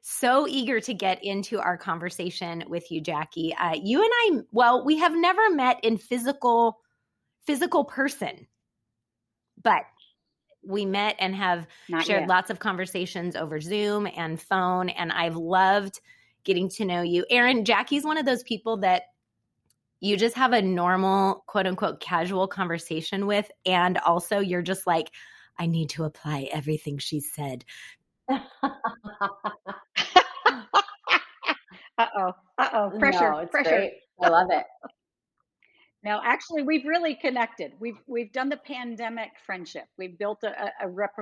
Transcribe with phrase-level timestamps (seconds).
[0.00, 3.54] so eager to get into our conversation with you, Jackie.
[3.54, 6.78] Uh, you and I, well, we have never met in physical
[7.46, 8.46] physical person,
[9.62, 9.82] but
[10.62, 12.28] we met and have Not shared yet.
[12.28, 16.00] lots of conversations over Zoom and phone, and I've loved
[16.44, 17.24] getting to know you.
[17.30, 19.02] Erin, Jackie's one of those people that
[20.00, 23.50] you just have a normal, quote unquote, casual conversation with.
[23.66, 25.10] And also, you're just like,
[25.58, 27.64] I need to apply everything she said.
[31.98, 32.32] uh oh.
[32.58, 32.92] Uh oh.
[32.98, 33.30] Pressure.
[33.30, 33.70] No, pressure.
[33.70, 33.92] Great.
[34.22, 34.64] I love it.
[36.04, 37.72] No, actually, we've really connected.
[37.80, 39.84] We've we've done the pandemic friendship.
[39.98, 41.12] We've built a, a, a rep,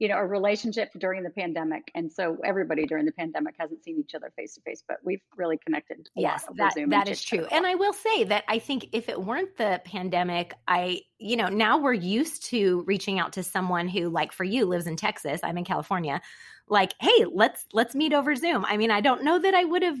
[0.00, 1.90] you know, a relationship during the pandemic.
[1.94, 5.20] And so everybody during the pandemic hasn't seen each other face to face, but we've
[5.36, 6.08] really connected.
[6.16, 7.44] yes, that, that is true.
[7.52, 11.48] And I will say that I think if it weren't the pandemic, I, you know,
[11.48, 15.42] now we're used to reaching out to someone who, like for you, lives in Texas.
[15.44, 16.22] I'm in California.
[16.66, 18.64] Like, hey, let's let's meet over Zoom.
[18.64, 19.98] I mean, I don't know that I would have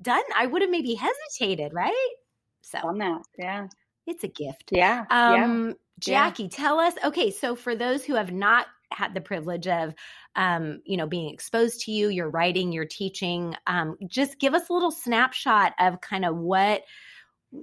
[0.00, 0.22] done.
[0.36, 2.14] I would have maybe hesitated, right?
[2.60, 3.66] So on that, yeah,
[4.06, 4.70] it's a gift.
[4.70, 5.06] Yeah.
[5.10, 5.74] Um, yeah.
[5.98, 6.48] Jackie, yeah.
[6.52, 6.94] tell us.
[7.04, 9.94] Okay, so for those who have not had the privilege of
[10.36, 14.68] um, you know being exposed to you your writing your teaching um, just give us
[14.68, 16.82] a little snapshot of kind of what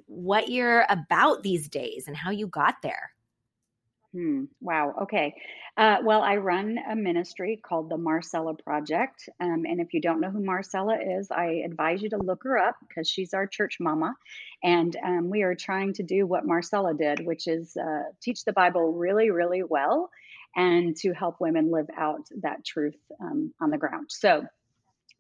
[0.06, 3.11] what you're about these days and how you got there
[4.14, 4.45] Hmm.
[4.61, 4.95] Wow.
[5.03, 5.36] Okay.
[5.75, 9.30] Uh, well, I run a ministry called the Marcella Project.
[9.39, 12.58] Um, and if you don't know who Marcella is, I advise you to look her
[12.58, 14.16] up because she's our church mama.
[14.64, 18.53] And um, we are trying to do what Marcella did, which is uh, teach the
[18.53, 20.09] Bible really, really well
[20.58, 24.08] and to help women live out that truth um, on the ground.
[24.09, 24.44] So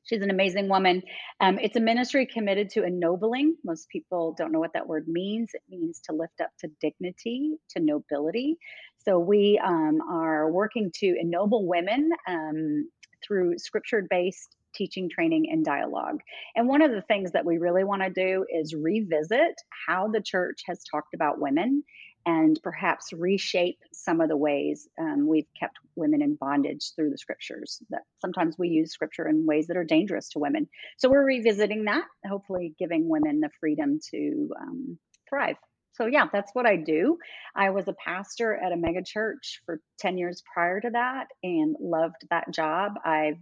[0.03, 1.03] she's an amazing woman.
[1.39, 3.55] Um, it's a ministry committed to ennobling.
[3.63, 5.51] Most people don't know what that word means.
[5.53, 8.57] It means to lift up to dignity, to nobility.
[9.05, 12.89] So we um, are working to ennoble women um,
[13.25, 16.19] through scripture based teaching, training, and dialogue.
[16.55, 19.55] And one of the things that we really want to do is revisit
[19.87, 21.83] how the church has talked about women
[22.27, 27.17] and perhaps reshape some of the ways um, we've kept women in bondage through the
[27.17, 27.81] scriptures.
[27.89, 30.67] That sometimes we use scripture in ways that are dangerous to women.
[30.97, 34.99] So we're revisiting that, hopefully giving women the freedom to um,
[35.29, 35.55] thrive.
[35.93, 37.17] So yeah, that's what I do.
[37.55, 42.27] I was a pastor at a megachurch for 10 years prior to that and loved
[42.29, 42.95] that job.
[43.05, 43.37] I've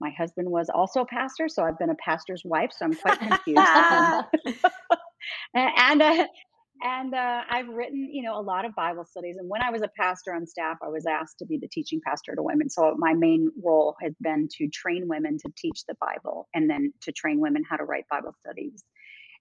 [0.00, 3.18] my husband was also a pastor, so I've been a pastor's wife, so I'm quite
[3.18, 3.58] confused.
[5.54, 6.26] and uh,
[6.82, 9.36] and uh, I've written, you know, a lot of Bible studies.
[9.38, 12.00] And when I was a pastor on staff, I was asked to be the teaching
[12.04, 12.70] pastor to women.
[12.70, 16.92] So my main role has been to train women to teach the Bible, and then
[17.02, 18.84] to train women how to write Bible studies.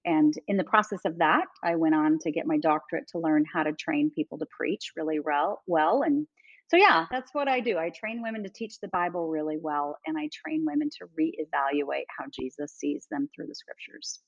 [0.06, 3.46] And in the process of that, I went on to get my doctorate to learn
[3.52, 5.62] how to train people to preach really well.
[5.68, 6.28] Well, and
[6.70, 7.78] so yeah, that's what I do.
[7.78, 12.06] I train women to teach the Bible really well, and I train women to reevaluate
[12.18, 14.20] how Jesus sees them through the Scriptures.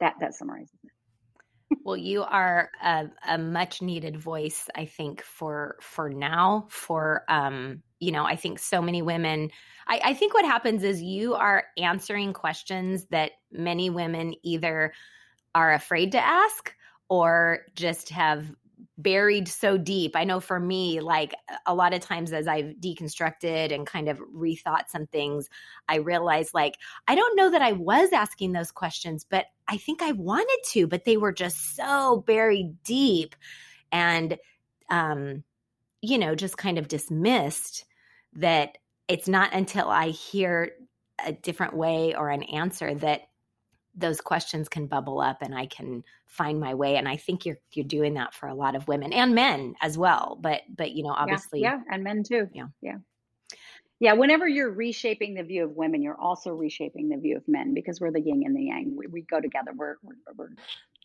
[0.00, 0.95] That that summarizes it
[1.86, 6.66] well, you are a, a, much needed voice, I think, for for now.
[6.68, 9.52] For um, you know, I think so many women.
[9.86, 14.94] I, I think what happens is you are answering questions that many women either
[15.54, 16.74] are afraid to ask
[17.08, 18.44] or just have
[18.98, 20.16] buried so deep.
[20.16, 21.34] I know for me, like
[21.66, 25.48] a lot of times as I've deconstructed and kind of rethought some things,
[25.88, 26.76] I realized like
[27.08, 30.86] I don't know that I was asking those questions, but I think I wanted to,
[30.86, 33.36] but they were just so buried deep
[33.92, 34.38] and
[34.90, 35.44] um
[36.02, 37.84] you know, just kind of dismissed
[38.34, 40.72] that it's not until I hear
[41.24, 43.22] a different way or an answer that
[43.96, 46.96] those questions can bubble up and I can find my way.
[46.96, 49.96] And I think you're you're doing that for a lot of women and men as
[49.96, 50.38] well.
[50.40, 52.48] But but you know, obviously Yeah, yeah and men too.
[52.52, 52.66] Yeah.
[52.82, 52.96] Yeah.
[53.98, 57.72] Yeah, whenever you're reshaping the view of women, you're also reshaping the view of men
[57.72, 58.94] because we're the yin and the yang.
[58.94, 59.70] We, we go together.
[59.74, 60.50] We're, we're, we're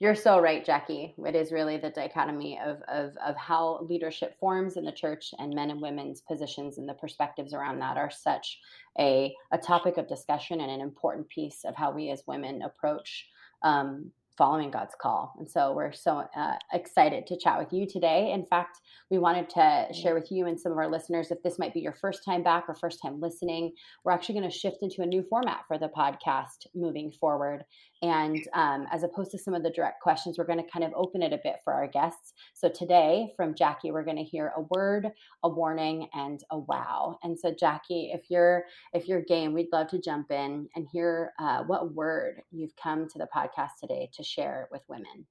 [0.01, 1.13] you're so right, Jackie.
[1.23, 5.53] It is really the dichotomy of, of, of how leadership forms in the church and
[5.53, 8.57] men and women's positions and the perspectives around that are such
[8.97, 13.27] a, a topic of discussion and an important piece of how we as women approach
[13.61, 15.35] um, following God's call.
[15.37, 18.31] And so we're so uh, excited to chat with you today.
[18.31, 18.79] In fact,
[19.11, 21.79] we wanted to share with you and some of our listeners if this might be
[21.79, 23.71] your first time back or first time listening,
[24.03, 27.63] we're actually going to shift into a new format for the podcast moving forward.
[28.01, 30.91] And um, as opposed to some of the direct questions, we're going to kind of
[30.95, 32.33] open it a bit for our guests.
[32.53, 35.09] So today, from Jackie, we're going to hear a word,
[35.43, 37.19] a warning, and a wow.
[37.23, 41.33] And so, Jackie, if you're if you're game, we'd love to jump in and hear
[41.39, 45.25] uh, what word you've come to the podcast today to share with women.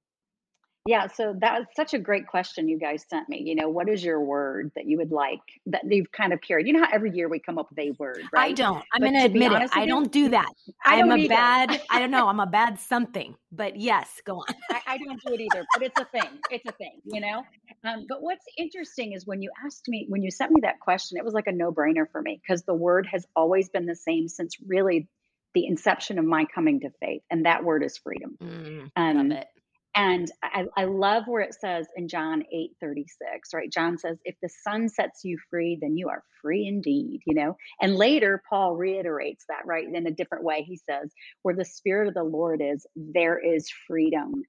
[0.87, 3.43] Yeah, so that was such a great question you guys sent me.
[3.45, 6.65] You know, what is your word that you would like that you've kind of carried?
[6.65, 8.49] You know how every year we come up with a word, right?
[8.49, 8.83] I don't.
[8.91, 9.69] I'm going to admit it.
[9.73, 10.49] I don't do that.
[10.83, 11.29] I am a either.
[11.29, 13.35] bad, I don't know, I'm a bad something.
[13.51, 14.45] But yes, go on.
[14.71, 16.39] I, I, don't do it either, but it's a thing.
[16.49, 17.43] It's a thing, you know?
[17.83, 21.17] Um, but what's interesting is when you asked me, when you sent me that question,
[21.19, 23.95] it was like a no brainer for me because the word has always been the
[23.95, 25.07] same since really
[25.53, 27.21] the inception of my coming to faith.
[27.29, 28.37] And that word is freedom.
[28.41, 29.47] Mm, um, love it
[29.95, 33.71] and I, I, love where it says in John 8 36, right?
[33.71, 37.57] John says, if the Son sets you free, then you are free indeed, you know?
[37.81, 39.85] And later, Paul reiterates that, right?
[39.85, 40.63] In a different way.
[40.63, 41.11] He says,
[41.41, 44.43] where the Spirit of the Lord is, there is freedom.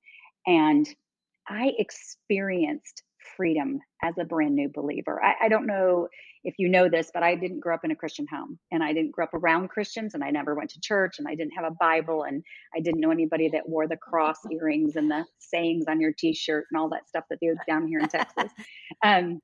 [0.47, 0.89] And
[1.49, 3.03] I experienced
[3.37, 5.23] freedom as a brand new believer.
[5.23, 6.09] I, I, don't know
[6.45, 8.93] if you know this, but I didn't grow up in a Christian home and I
[8.93, 11.65] didn't grow up around Christians and I never went to church and I didn't have
[11.65, 12.43] a Bible and
[12.75, 16.33] I didn't know anybody that wore the cross earrings and the sayings on your t
[16.33, 18.53] shirt and all that stuff that they do down here in Texas.
[19.03, 19.41] Um,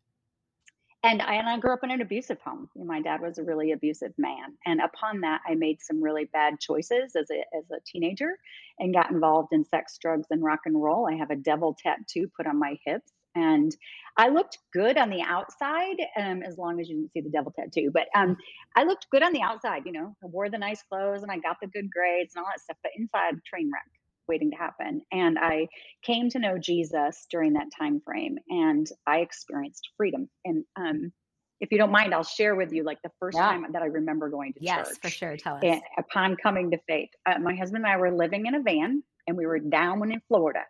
[1.04, 2.68] and I, and I grew up in an abusive home.
[2.74, 4.56] My dad was a really abusive man.
[4.66, 8.36] And upon that, I made some really bad choices as a, as a teenager
[8.80, 11.08] and got involved in sex, drugs, and rock and roll.
[11.08, 13.74] I have a devil tattoo put on my hips and
[14.16, 17.52] I looked good on the outside, um, as long as you didn't see the devil
[17.52, 17.90] tattoo.
[17.92, 18.36] But um,
[18.76, 19.82] I looked good on the outside.
[19.86, 22.50] You know, I wore the nice clothes and I got the good grades and all
[22.50, 22.76] that stuff.
[22.82, 23.84] But inside, train wreck
[24.28, 25.02] waiting to happen.
[25.12, 25.68] And I
[26.02, 30.28] came to know Jesus during that time frame, and I experienced freedom.
[30.44, 31.12] And um,
[31.60, 33.50] if you don't mind, I'll share with you like the first yeah.
[33.50, 34.86] time that I remember going to yes, church.
[34.88, 35.36] Yes, for sure.
[35.36, 35.62] Tell us.
[35.64, 39.02] And upon coming to faith, uh, my husband and I were living in a van,
[39.26, 40.60] and we were down in Florida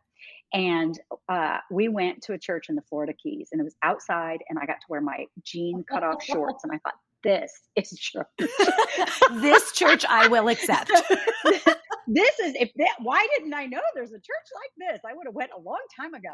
[0.52, 0.98] and
[1.28, 4.58] uh, we went to a church in the Florida Keys, and it was outside, and
[4.58, 8.26] I got to wear my jean cut off shorts, and I thought, this is church.
[9.32, 10.88] this church I will accept.
[12.06, 12.94] this is if that.
[13.00, 15.00] Why didn't I know there's a church like this?
[15.04, 16.30] I would have went a long time ago.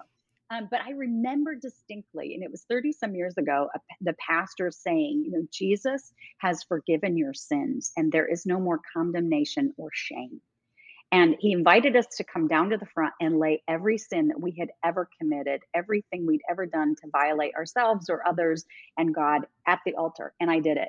[0.50, 4.70] Um, but I remember distinctly, and it was 30 some years ago, a, the pastor
[4.70, 9.88] saying, you know, Jesus has forgiven your sins, and there is no more condemnation or
[9.92, 10.40] shame.
[11.14, 14.40] And he invited us to come down to the front and lay every sin that
[14.40, 18.64] we had ever committed, everything we'd ever done to violate ourselves or others
[18.98, 20.34] and God at the altar.
[20.40, 20.88] And I did it.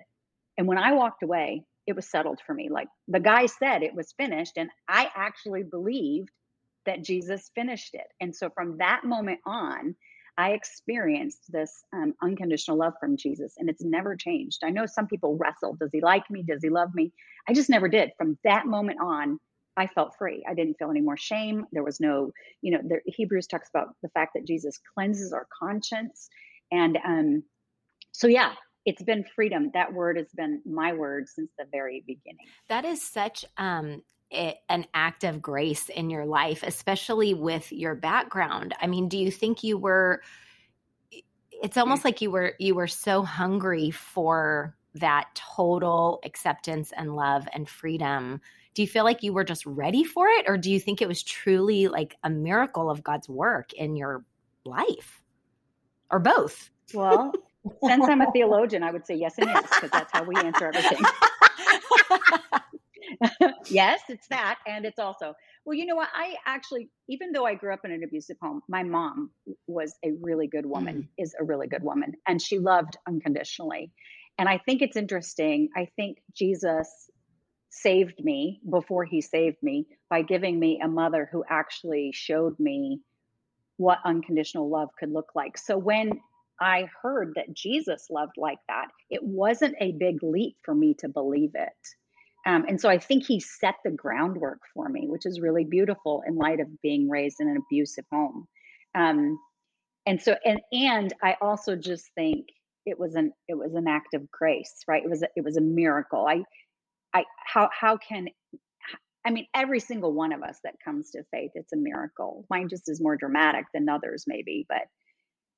[0.58, 2.70] And when I walked away, it was settled for me.
[2.70, 4.54] Like the guy said it was finished.
[4.58, 6.32] And I actually believed
[6.88, 8.08] that Jesus finished it.
[8.20, 9.96] And so from that moment on,
[10.40, 14.64] I experienced this um, unconditional love from Jesus, and it's never changed.
[14.66, 15.76] I know some people wrestle.
[15.76, 16.44] Does he like me?
[16.44, 17.14] Does he love me?
[17.48, 18.12] I just never did.
[18.18, 19.40] From that moment on,
[19.78, 20.44] I felt free.
[20.48, 21.66] I didn't feel any more shame.
[21.72, 22.32] There was no,
[22.62, 26.30] you know, the Hebrews talks about the fact that Jesus cleanses our conscience.
[26.72, 27.44] And um,
[28.12, 28.54] so, yeah,
[28.86, 29.72] it's been freedom.
[29.74, 32.46] That word has been my word since the very beginning.
[32.70, 34.02] That is such um,
[34.32, 38.74] a, an act of grace in your life, especially with your background.
[38.80, 40.22] I mean, do you think you were?
[41.52, 47.48] It's almost like you were you were so hungry for that total acceptance and love
[47.54, 48.42] and freedom
[48.76, 50.46] do you feel like you were just ready for it?
[50.48, 54.24] Or do you think it was truly like a miracle of god's work in your
[54.66, 55.24] life?
[56.12, 56.70] Or both?
[56.94, 57.34] Well
[57.84, 60.68] since i'm a theologian i would say yes and yes because that's how we answer
[60.68, 61.04] everything.
[63.70, 65.34] Yes it's that and it's also
[65.64, 66.10] well you know what?
[66.14, 69.32] I actually even though i grew up in an abusive home my mom
[69.68, 71.24] was a really good woman mm.
[71.24, 73.92] is a really good woman and she loved unconditionally.
[74.38, 77.10] And i think it's interesting i think jesus
[77.82, 83.02] saved me before he saved me by giving me a mother who actually showed me
[83.78, 85.58] what unconditional love could look like.
[85.58, 86.20] So when
[86.60, 91.10] I heard that Jesus loved like that, it wasn't a big leap for me to
[91.10, 91.70] believe it.
[92.48, 96.24] Um, and so I think he set the groundwork for me, which is really beautiful
[96.28, 98.48] in light of being raised in an abusive home.
[98.94, 99.40] Um,
[100.06, 102.46] and so, and and I also just think
[102.86, 105.04] it was an it was an act of grace, right?
[105.04, 106.28] It was a, it was a miracle.
[106.28, 106.44] I
[107.16, 108.28] I how how can
[109.26, 112.46] I mean every single one of us that comes to faith, it's a miracle.
[112.50, 114.84] Mine just is more dramatic than others, maybe, but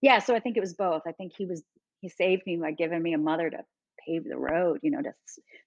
[0.02, 0.20] yeah.
[0.20, 1.02] So I think it was both.
[1.08, 1.64] I think he was
[2.00, 3.58] he saved me by giving me a mother to
[4.08, 5.14] pave the road, you know, to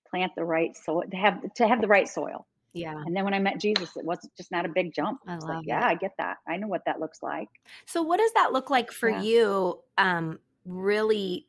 [0.08, 2.46] plant the right soil, to have to have the right soil.
[2.72, 3.02] Yeah.
[3.04, 5.18] And then when I met Jesus, it wasn't just not a big jump.
[5.26, 6.36] I love like, yeah, I get that.
[6.46, 7.48] I know what that looks like.
[7.86, 9.22] So what does that look like for yeah.
[9.22, 9.80] you?
[9.98, 11.48] Um, really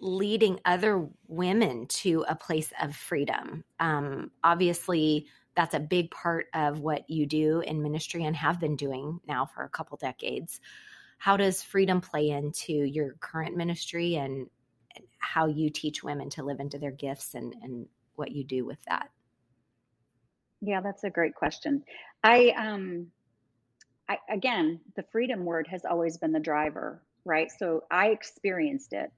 [0.00, 3.64] leading other women to a place of freedom.
[3.78, 8.76] Um, obviously, that's a big part of what you do in ministry and have been
[8.76, 10.60] doing now for a couple decades.
[11.18, 14.48] How does freedom play into your current ministry and
[15.18, 18.78] how you teach women to live into their gifts and, and what you do with
[18.88, 19.10] that?
[20.60, 21.84] Yeah, that's a great question.
[22.22, 23.08] I um
[24.08, 27.50] I, again, the freedom word has always been the driver, right?
[27.58, 29.12] So I experienced it.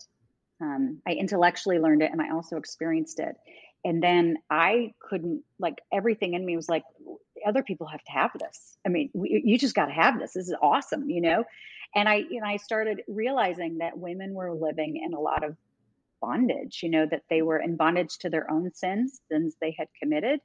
[0.60, 3.36] Um, I intellectually learned it and I also experienced it.
[3.84, 6.84] And then I couldn't, like, everything in me was like,
[7.46, 8.76] other people have to have this.
[8.84, 10.34] I mean, we, you just got to have this.
[10.34, 11.44] This is awesome, you know?
[11.94, 15.56] And I, you know, I started realizing that women were living in a lot of
[16.20, 19.88] bondage, you know, that they were in bondage to their own sins, sins they had
[19.98, 20.40] committed,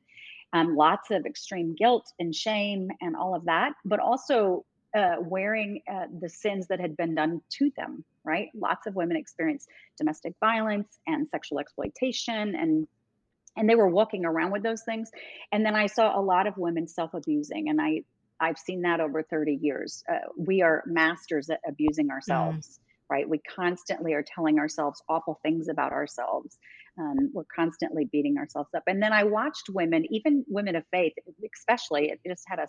[0.53, 5.81] um, lots of extreme guilt and shame and all of that, but also uh, wearing
[5.91, 8.49] uh, the sins that had been done to them, right?
[8.53, 12.87] Lots of women experienced domestic violence and sexual exploitation and
[13.57, 15.09] and they were walking around with those things
[15.53, 18.01] and then i saw a lot of women self-abusing and i
[18.41, 22.15] i've seen that over 30 years uh, we are masters at abusing mm-hmm.
[22.15, 23.27] ourselves mm right?
[23.27, 26.57] We constantly are telling ourselves awful things about ourselves.
[26.97, 28.83] Um, we're constantly beating ourselves up.
[28.87, 31.13] And then I watched women, even women of faith,
[31.53, 32.67] especially, it just had a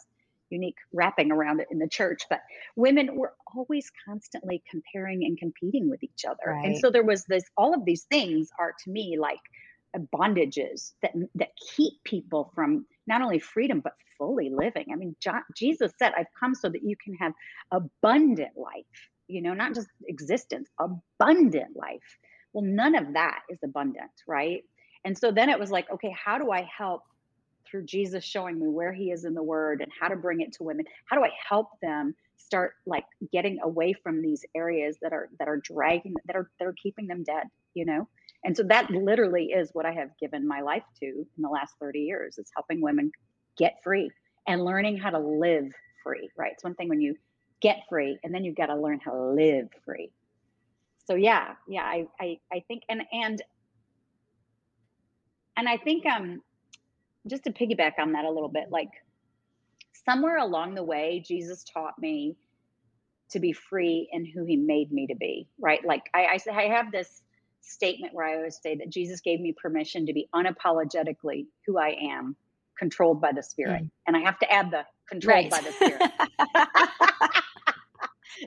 [0.50, 2.40] unique wrapping around it in the church, but
[2.76, 6.52] women were always constantly comparing and competing with each other.
[6.52, 6.66] Right.
[6.66, 9.40] And so there was this, all of these things are to me like
[9.94, 14.86] uh, bondages that, that keep people from not only freedom, but fully living.
[14.92, 17.32] I mean, John, Jesus said, I've come so that you can have
[17.70, 22.18] abundant life you know, not just existence, abundant life.
[22.52, 24.62] Well, none of that is abundant, right?
[25.04, 27.02] And so then it was like, okay, how do I help
[27.70, 30.52] through Jesus showing me where he is in the word and how to bring it
[30.54, 30.84] to women?
[31.06, 35.48] How do I help them start like getting away from these areas that are that
[35.48, 38.08] are dragging that are that are keeping them dead, you know?
[38.44, 41.74] And so that literally is what I have given my life to in the last
[41.80, 43.10] 30 years is helping women
[43.58, 44.10] get free
[44.46, 45.66] and learning how to live
[46.04, 46.52] free, right?
[46.52, 47.16] It's one thing when you
[47.60, 50.10] get free and then you've got to learn how to live free
[51.06, 53.42] so yeah yeah i i, I think and and
[55.56, 56.42] and i think um
[57.26, 58.90] just to piggyback on that a little bit like
[60.08, 62.36] somewhere along the way jesus taught me
[63.30, 66.62] to be free in who he made me to be right like i i, I
[66.68, 67.22] have this
[67.60, 71.96] statement where i always say that jesus gave me permission to be unapologetically who i
[72.00, 72.36] am
[72.78, 73.90] controlled by the spirit mm.
[74.06, 75.50] and i have to add the controlled right.
[75.50, 76.10] by the spirit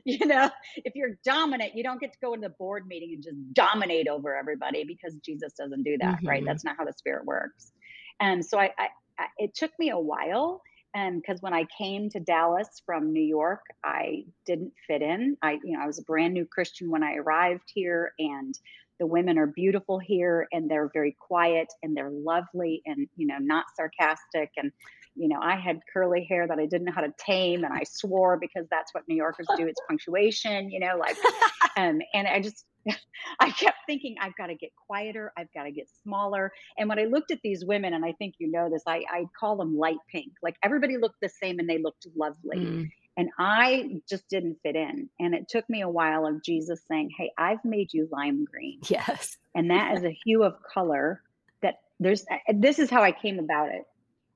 [0.06, 3.24] you know, if you're dominant, you don't get to go into the board meeting and
[3.24, 6.28] just dominate over everybody because Jesus doesn't do that, mm-hmm.
[6.28, 6.46] right?
[6.46, 7.72] That's not how the spirit works.
[8.20, 10.62] And so I, I, I it took me a while
[10.94, 15.38] and because when I came to Dallas from New York, I didn't fit in.
[15.42, 18.58] I, you know, I was a brand new Christian when I arrived here, and
[19.00, 23.38] the women are beautiful here, and they're very quiet, and they're lovely, and you know,
[23.38, 24.72] not sarcastic, and
[25.16, 27.84] you know, I had curly hair that I didn't know how to tame and I
[27.84, 29.68] swore because that's what New Yorkers do.
[29.68, 31.18] It's punctuation, you know, like,
[31.78, 32.66] um, and I just,
[33.40, 35.32] I kept thinking, I've got to get quieter.
[35.38, 36.52] I've got to get smaller.
[36.78, 39.26] And when I looked at these women, and I think you know this, I, I
[39.40, 40.34] call them light pink.
[40.42, 42.58] Like everybody looked the same and they looked lovely.
[42.58, 42.92] Mm.
[43.18, 45.10] And I just didn't fit in.
[45.20, 48.80] And it took me a while of Jesus saying, Hey, I've made you lime green.
[48.88, 49.38] Yes.
[49.56, 51.22] And that is a hue of color
[51.62, 53.84] that there's, this is how I came about it.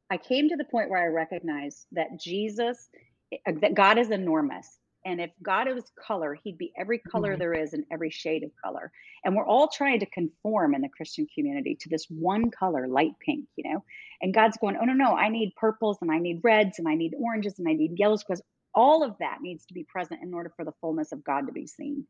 [0.09, 2.89] I came to the point where I recognized that Jesus,
[3.31, 4.67] eh, that God is enormous.
[5.05, 7.39] And if God was color, he'd be every color mm-hmm.
[7.39, 8.91] there is and every shade of color.
[9.23, 13.13] And we're all trying to conform in the Christian community to this one color, light
[13.19, 13.83] pink, you know?
[14.21, 16.95] And God's going, oh, no, no, I need purples and I need reds and I
[16.95, 18.41] need oranges and I need yellows because
[18.73, 21.53] all of that needs to be present in order for the fullness of God to
[21.53, 22.05] be seen.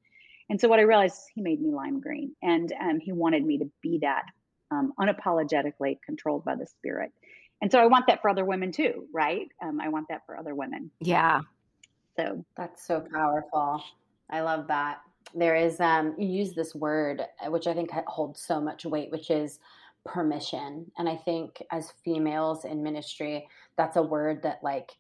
[0.50, 3.60] And so what I realized, he made me lime green and um, he wanted me
[3.60, 4.24] to be that
[4.72, 7.12] um, unapologetically controlled by the Spirit
[7.64, 9.48] and so I want that for other women too, right?
[9.64, 10.92] Um, I want that for other women.
[11.00, 11.40] Yeah.
[12.18, 13.84] So that's so powerful.
[14.30, 15.00] I love that.
[15.34, 19.12] There is, um, you use this word, uh, which I think holds so much weight,
[19.12, 19.60] which is
[20.06, 20.92] permission.
[20.98, 24.92] And I think as females in ministry, that's a word that like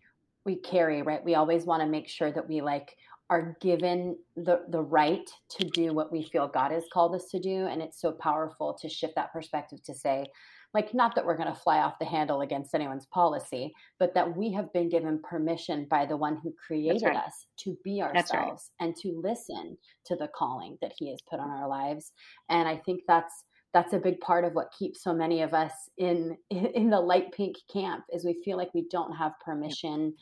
[0.46, 1.24] we carry, right?
[1.24, 2.96] We always want to make sure that we like
[3.29, 7.39] are given the the right to do what we feel God has called us to
[7.39, 10.25] do and it's so powerful to shift that perspective to say
[10.74, 14.36] like not that we're going to fly off the handle against anyone's policy but that
[14.36, 17.18] we have been given permission by the one who created right.
[17.18, 18.88] us to be ourselves right.
[18.88, 22.12] and to listen to the calling that he has put on our lives
[22.50, 25.72] and i think that's that's a big part of what keeps so many of us
[25.98, 30.13] in in the light pink camp is we feel like we don't have permission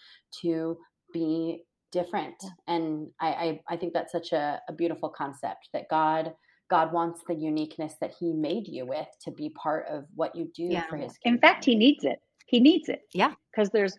[0.42, 0.78] to
[1.14, 2.36] be different
[2.68, 6.34] and I, I, I think that's such a, a beautiful concept that god
[6.72, 10.46] God wants the uniqueness that He made you with to be part of what you
[10.56, 10.88] do yeah.
[10.88, 11.16] for His.
[11.18, 11.36] Kingdom.
[11.36, 12.20] In fact, He needs it.
[12.48, 13.02] He needs it.
[13.14, 13.96] Yeah, because there's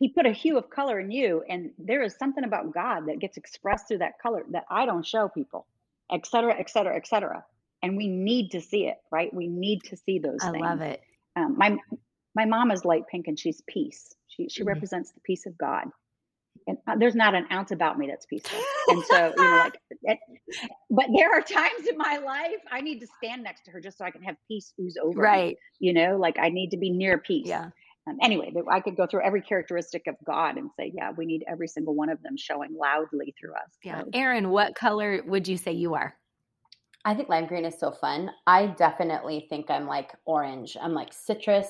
[0.00, 3.20] He put a hue of color in you, and there is something about God that
[3.20, 5.66] gets expressed through that color that I don't show people,
[6.10, 7.44] et cetera, et cetera, et cetera.
[7.82, 9.32] And we need to see it, right?
[9.32, 10.42] We need to see those.
[10.42, 10.62] I things.
[10.62, 11.00] love it.
[11.36, 11.76] Um, my
[12.34, 14.14] my mom is light pink, and she's peace.
[14.28, 14.68] She she mm-hmm.
[14.68, 15.84] represents the peace of God.
[16.66, 18.58] And uh, there's not an ounce about me that's peaceful.
[18.88, 20.18] And so, you know, like, it,
[20.90, 23.98] but there are times in my life I need to stand next to her just
[23.98, 25.18] so I can have peace ooze over.
[25.18, 25.56] Right.
[25.80, 27.46] Me, you know, like I need to be near peace.
[27.46, 27.70] Yeah.
[28.06, 31.42] Um, anyway, I could go through every characteristic of God and say, yeah, we need
[31.48, 33.70] every single one of them showing loudly through us.
[33.82, 34.02] Yeah.
[34.02, 34.10] So.
[34.12, 36.14] Erin, what color would you say you are?
[37.06, 38.30] I think lime green is so fun.
[38.46, 40.76] I definitely think I'm like orange.
[40.80, 41.68] I'm like citrus.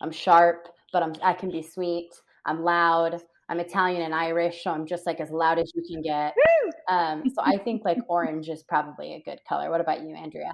[0.00, 2.10] I'm sharp, but I'm I can be sweet.
[2.44, 3.20] I'm loud.
[3.48, 6.34] I'm Italian and Irish, so I'm just like as loud as you can get.
[6.88, 9.70] Um, so I think like orange is probably a good color.
[9.70, 10.52] What about you, Andrea?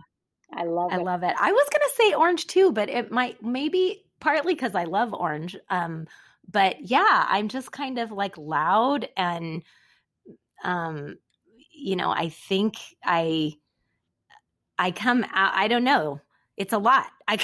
[0.55, 0.97] I love it.
[0.97, 1.35] I love it.
[1.39, 5.57] I was gonna say orange too, but it might maybe partly because I love orange.
[5.71, 6.07] Um,
[6.51, 9.63] but yeah, I'm just kind of like loud and
[10.63, 11.17] um,
[11.75, 13.55] you know, I think I
[14.79, 16.21] I come out I don't know.
[16.59, 17.07] It's a lot.
[17.27, 17.39] I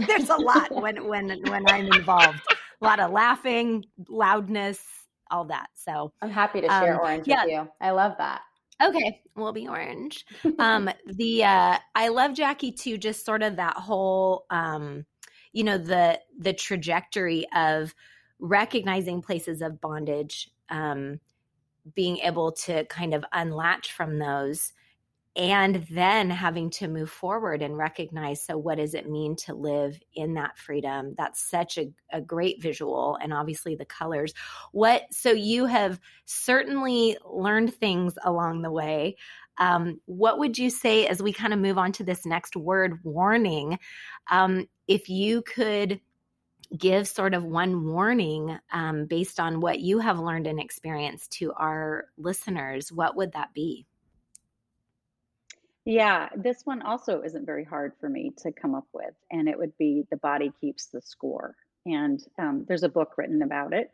[0.06, 2.40] there's a lot when when when I'm involved
[2.80, 4.80] a lot of laughing, loudness,
[5.30, 5.68] all that.
[5.74, 7.44] So I'm happy to share um, orange yeah.
[7.44, 7.68] with you.
[7.80, 8.42] I love that.
[8.82, 10.26] Okay, we'll be orange.
[10.58, 12.98] um, the uh, I love Jackie too.
[12.98, 15.06] Just sort of that whole, um,
[15.52, 17.94] you know, the the trajectory of
[18.38, 21.20] recognizing places of bondage, um,
[21.94, 24.72] being able to kind of unlatch from those,
[25.36, 30.00] and then having to move forward and recognize so what does it mean to live
[30.14, 31.14] in that freedom?
[31.18, 34.32] That's such a, a, great visual and obviously the colors.
[34.72, 39.16] What so you have certainly learned things along the way.
[39.58, 42.98] Um, what would you say as we kind of move on to this next word
[43.04, 43.78] warning?
[44.30, 46.00] Um, if you could
[46.76, 51.52] give sort of one warning um, based on what you have learned and experienced to
[51.52, 53.86] our listeners what would that be
[55.86, 59.56] yeah, this one also isn't very hard for me to come up with, and it
[59.56, 61.54] would be The Body Keeps the Score.
[61.86, 63.92] And um, there's a book written about it.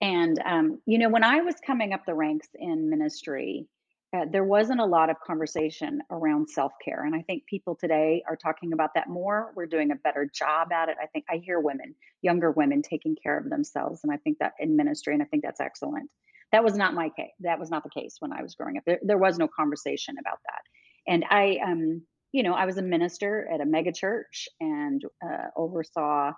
[0.00, 3.68] And, um, you know, when I was coming up the ranks in ministry,
[4.12, 7.04] uh, there wasn't a lot of conversation around self care.
[7.04, 9.52] And I think people today are talking about that more.
[9.54, 10.96] We're doing a better job at it.
[11.00, 14.00] I think I hear women, younger women, taking care of themselves.
[14.02, 16.10] And I think that in ministry, and I think that's excellent.
[16.50, 17.30] That was not my case.
[17.40, 18.84] That was not the case when I was growing up.
[18.86, 20.62] There, there was no conversation about that
[21.08, 26.32] and I, um, you know, I was a minister at a megachurch and uh, oversaw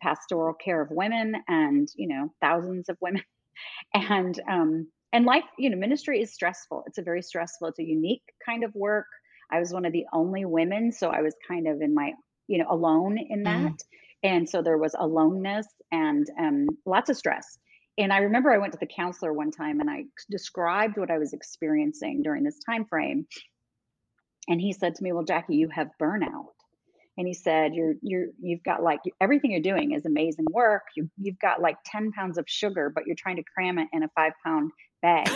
[0.00, 3.22] pastoral care of women and you know thousands of women,
[3.94, 6.84] and um, and life, you know, ministry is stressful.
[6.86, 7.68] It's a very stressful.
[7.68, 9.06] It's a unique kind of work.
[9.50, 12.12] I was one of the only women, so I was kind of in my,
[12.48, 13.64] you know, alone in mm-hmm.
[13.64, 13.78] that, mm.
[14.24, 17.58] and so there was aloneness and um, lots of stress
[17.98, 21.18] and i remember i went to the counselor one time and i described what i
[21.18, 23.26] was experiencing during this time frame
[24.48, 26.46] and he said to me, "Well, Jackie, you have burnout."
[27.18, 30.82] And he said, "You're you're you've got like everything you're doing is amazing work.
[30.96, 34.02] You you've got like ten pounds of sugar, but you're trying to cram it in
[34.02, 34.70] a five pound
[35.02, 35.28] bag."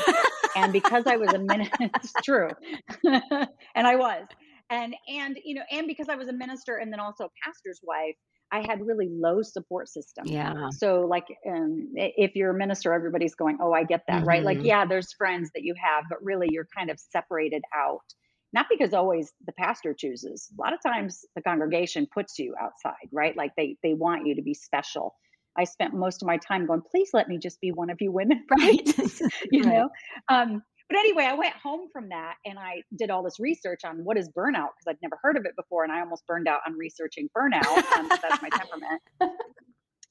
[0.57, 2.51] and because I was a minister it's true,
[3.05, 4.27] and I was,
[4.69, 7.81] and and you know, and because I was a minister and then also a pastor's
[7.83, 8.17] wife,
[8.53, 10.27] I had really low support system.
[10.27, 10.71] Yeah.
[10.71, 14.29] So like, um, if you're a minister, everybody's going, "Oh, I get that, mm-hmm.
[14.29, 14.67] right?" Like, mm-hmm.
[14.67, 18.05] yeah, there's friends that you have, but really, you're kind of separated out
[18.53, 20.49] not because always the pastor chooses.
[20.59, 23.37] A lot of times the congregation puts you outside right?
[23.37, 25.15] Like they they want you to be special.
[25.57, 28.13] I spent most of my time going please let me just be one of you
[28.13, 28.89] women right?
[29.51, 29.73] You right.
[29.73, 29.89] know
[30.29, 34.05] um, but anyway i went home from that and i did all this research on
[34.05, 36.61] what is burnout because i'd never heard of it before and i almost burned out
[36.67, 37.65] on researching burnout
[37.97, 39.01] um, that's my temperament.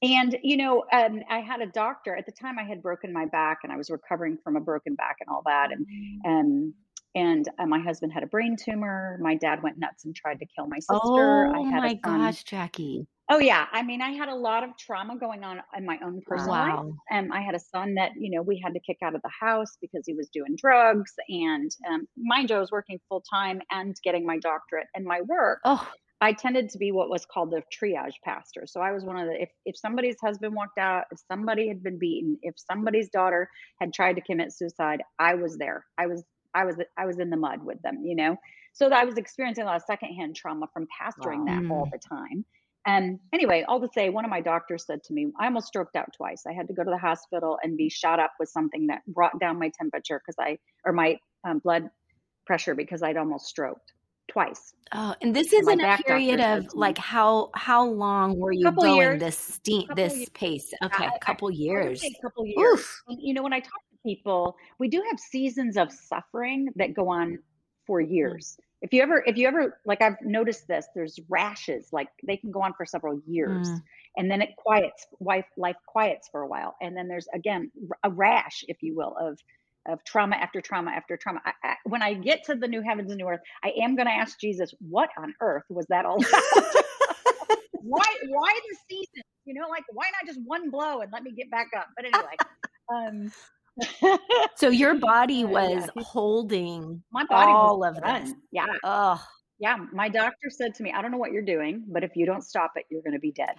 [0.01, 2.15] And you know um, i had a doctor.
[2.15, 4.95] At the time i had broken my back and i was recovering from a broken
[4.95, 6.29] back and all that and mm.
[6.29, 6.73] um,
[7.15, 9.17] and uh, my husband had a brain tumor.
[9.21, 10.97] My dad went nuts and tried to kill my sister.
[10.99, 13.07] Oh I had my gosh, Jackie.
[13.31, 16.21] Oh yeah, I mean, I had a lot of trauma going on in my own
[16.25, 16.83] personal wow.
[16.83, 16.93] life.
[17.11, 19.29] And I had a son that you know we had to kick out of the
[19.39, 21.13] house because he was doing drugs.
[21.29, 25.21] And um, mind you, I was working full time and getting my doctorate and my
[25.21, 25.59] work.
[25.65, 25.87] Oh.
[26.21, 28.65] I tended to be what was called the triage pastor.
[28.65, 31.81] So I was one of the if if somebody's husband walked out, if somebody had
[31.81, 33.47] been beaten, if somebody's daughter
[33.79, 35.85] had tried to commit suicide, I was there.
[35.97, 38.37] I was I was I was in the mud with them, you know.
[38.73, 41.61] So I was experiencing a lot of secondhand trauma from pastoring wow.
[41.61, 42.45] that all the time.
[42.85, 45.95] And anyway, all to say, one of my doctors said to me, I almost stroked
[45.95, 46.43] out twice.
[46.47, 49.37] I had to go to the hospital and be shot up with something that brought
[49.39, 51.89] down my temperature because I, or my um, blood
[52.45, 53.93] pressure because I'd almost stroked
[54.29, 54.73] twice.
[54.93, 58.95] Oh, and this is in a period of like how how long were you going
[58.95, 60.29] years, this steam this years.
[60.29, 60.73] pace?
[60.83, 62.03] Okay, a couple years.
[62.03, 62.85] A couple years.
[63.07, 67.09] And, you know, when I talk people, we do have seasons of suffering that go
[67.09, 67.39] on
[67.85, 68.11] for mm.
[68.11, 68.57] years.
[68.81, 72.51] if you ever if you ever like i've noticed this there's rashes like they can
[72.51, 73.81] go on for several years mm.
[74.15, 77.71] and then it quiets life life quiets for a while and then there's again
[78.03, 79.37] a rash if you will of
[79.87, 83.11] of trauma after trauma after trauma I, I, when i get to the new heavens
[83.11, 86.17] and new earth i am going to ask jesus what on earth was that all
[86.17, 86.43] about
[87.81, 91.31] why why the season you know like why not just one blow and let me
[91.31, 92.35] get back up but anyway
[92.93, 93.31] um
[94.55, 96.03] so your body was yeah.
[96.03, 98.33] holding my body all of this.
[98.51, 98.65] Yeah.
[98.83, 99.23] Oh.
[99.59, 99.77] Yeah.
[99.91, 102.43] My doctor said to me, I don't know what you're doing, but if you don't
[102.43, 103.55] stop it, you're going to be dead.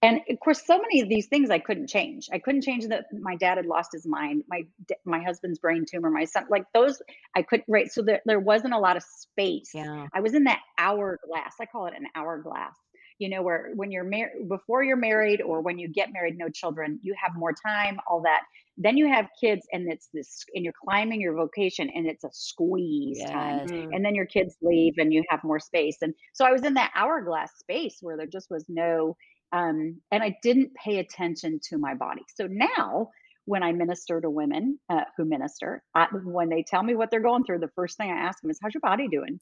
[0.00, 2.28] And of course, so many of these things I couldn't change.
[2.32, 4.62] I couldn't change that my dad had lost his mind, my
[5.04, 7.02] my husband's brain tumor, my son, like those
[7.34, 7.64] I couldn't.
[7.68, 9.72] Right, so there there wasn't a lot of space.
[9.74, 10.06] Yeah.
[10.14, 11.54] I was in that hourglass.
[11.60, 12.76] I call it an hourglass
[13.18, 16.48] you know where when you're married before you're married or when you get married no
[16.48, 18.42] children you have more time all that.
[18.80, 22.30] Then you have kids and it's this and you're climbing your vocation and it's a
[22.32, 23.30] squeeze yes.
[23.30, 23.88] time mm.
[23.92, 25.98] and then your kids leave and you have more space.
[26.00, 29.16] And so i was in that hourglass space where there just was no
[29.52, 32.22] um, and i didn't pay attention to my body.
[32.34, 33.10] So now
[33.46, 37.20] when i minister to women uh, who minister I, when they tell me what they're
[37.20, 39.40] going through the first thing i ask them is how's your body doing?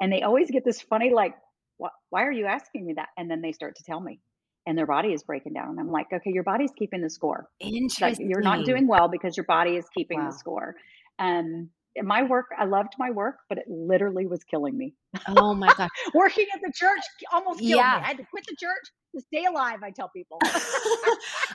[0.00, 1.34] And they always get this funny like
[1.78, 3.08] why are you asking me that?
[3.16, 4.20] And then they start to tell me
[4.66, 5.70] and their body is breaking down.
[5.70, 7.48] And I'm like, okay, your body's keeping the score.
[7.58, 8.26] Interesting.
[8.26, 10.30] Like, you're not doing well because your body is keeping wow.
[10.30, 10.74] the score.
[11.18, 11.70] Um,
[12.02, 14.94] my work, I loved my work, but it literally was killing me.
[15.26, 15.88] Oh my God.
[16.14, 17.00] Working at the church
[17.32, 17.98] almost killed yeah.
[17.98, 18.04] me.
[18.04, 20.38] I had to quit the church to stay alive, I tell people.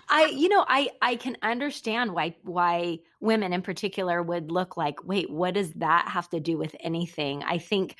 [0.10, 5.04] I, you know, I, I can understand why, why women in particular would look like,
[5.06, 7.44] wait, what does that have to do with anything?
[7.44, 7.96] I think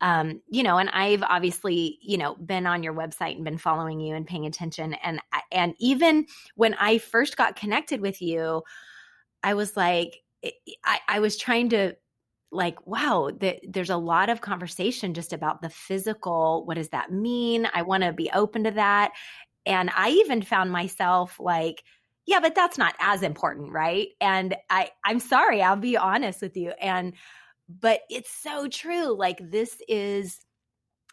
[0.00, 4.00] um, you know, and I've obviously, you know, been on your website and been following
[4.00, 4.94] you and paying attention.
[4.94, 5.20] And
[5.52, 6.26] and even
[6.56, 8.62] when I first got connected with you,
[9.42, 10.22] I was like,
[10.84, 11.94] I, I was trying to
[12.52, 16.64] like wow the, there's a lot of conversation just about the physical.
[16.66, 17.68] What does that mean?
[17.74, 19.12] I want to be open to that.
[19.66, 21.82] And i even found myself like
[22.26, 24.08] yeah but that's not as important right?
[24.20, 26.70] And i i'm sorry i'll be honest with you.
[26.80, 27.14] And
[27.68, 30.40] but it's so true like this is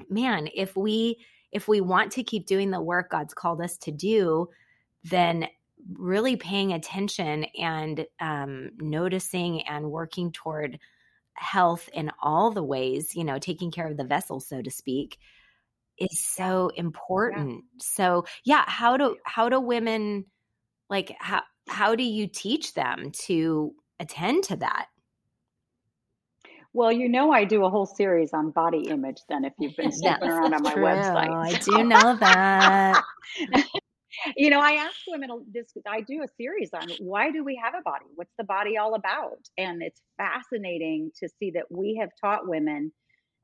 [0.10, 1.18] man if we
[1.52, 4.48] if we want to keep doing the work god's called us to do
[5.04, 5.48] then
[5.94, 10.78] really paying attention and um, noticing and working toward
[11.34, 15.18] health in all the ways you know taking care of the vessel so to speak
[15.98, 17.80] is so important yeah.
[17.82, 20.26] so yeah how do how do women
[20.90, 24.88] like how how do you teach them to attend to that
[26.74, 29.22] well, you know, I do a whole series on body image.
[29.28, 30.84] Then, if you've been snooping yes, around on my true.
[30.84, 33.04] website, I do know that.
[34.38, 35.68] you know, I ask women this.
[35.88, 38.06] I do a series on why do we have a body?
[38.16, 39.40] What's the body all about?
[39.58, 42.92] And it's fascinating to see that we have taught women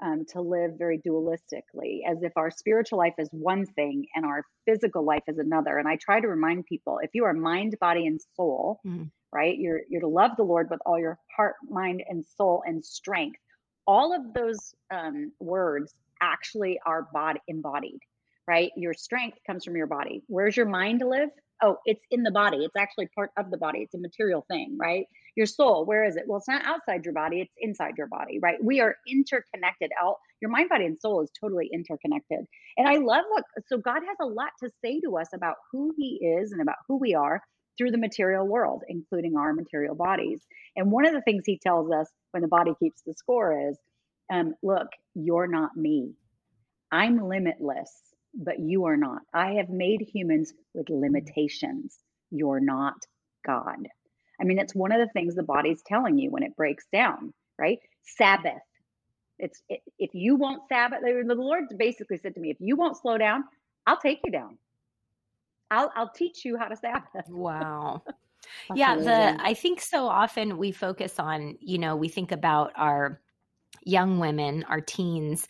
[0.04, 4.44] um, to live very dualistically, as if our spiritual life is one thing and our
[4.66, 5.78] physical life is another.
[5.78, 9.58] And I try to remind people if you are mind, body, and soul, mm right?
[9.58, 13.40] You're you're to love the Lord with all your heart, mind, and soul and strength.
[13.86, 18.00] All of those um, words actually are body embodied,
[18.48, 18.72] right?
[18.76, 20.24] Your strength comes from your body.
[20.28, 21.30] Where's your mind live?
[21.62, 22.58] Oh, it's in the body.
[22.58, 23.80] It's actually part of the body.
[23.80, 25.06] It's a material thing, right?
[25.36, 26.24] Your soul, where is it?
[26.28, 28.58] Well, it's not outside your body, it's inside your body, right?
[28.64, 29.92] We are interconnected.
[30.02, 32.46] Out your mind, body, and soul is totally interconnected.
[32.78, 35.94] And I love what so God has a lot to say to us about who
[35.98, 37.42] He is and about who we are
[37.78, 40.42] through the material world, including our material bodies.
[40.76, 43.78] And one of the things he tells us when the body keeps the score is
[44.32, 46.14] um, look, you're not me.
[46.92, 47.92] I'm limitless,
[48.34, 49.22] but you are not.
[49.34, 51.98] I have made humans with limitations.
[52.32, 52.96] You're not
[53.46, 53.88] God.
[54.40, 57.34] I mean, it's one of the things the body's telling you when it breaks down,
[57.58, 57.80] right?
[58.04, 58.54] Sabbath.
[59.40, 62.98] It's it, if you won't Sabbath, the Lord basically said to me, if you won't
[62.98, 63.44] slow down,
[63.86, 64.58] I'll take you down.
[65.72, 67.04] I'll I'll teach you how to Sabbath.
[67.30, 68.04] Wow.
[68.76, 69.12] yeah, amazing.
[69.12, 73.20] the I think so often we focus on, you know, we think about our
[73.84, 75.48] young women, our teens,